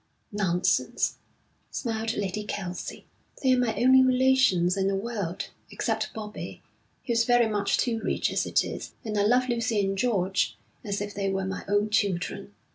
[0.31, 1.19] 'Nonsense,'
[1.69, 3.05] smiled Lady Kelsey.
[3.43, 6.63] 'They're my only relations in the world, except Bobbie,
[7.05, 11.01] who's very much too rich as it is, and I love Lucy and George as
[11.01, 12.51] if they were my own children.